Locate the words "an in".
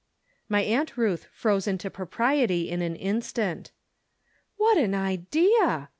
2.81-3.21